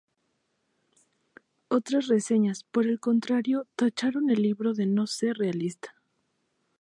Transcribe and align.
Otras 1.67 2.07
reseñas, 2.07 2.63
por 2.63 2.87
el 2.87 2.99
contrario, 2.99 3.67
tacharon 3.75 4.31
el 4.31 4.41
libro 4.41 4.73
de 4.73 4.87
no 4.87 5.05
ser 5.05 5.37
realista. 5.37 5.93